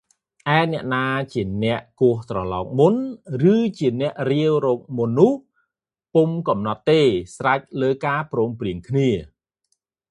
[0.57, 2.95] ឯអ្នកណាជាអ្នកគោះត្រឡោកមុន
[3.53, 5.33] ឬជាអ្នករាវរកមុននោះ
[6.13, 7.01] ពុំកំណត់ទេ
[7.35, 9.09] ស្រេចលើការព្រមព្រៀងគ្នា។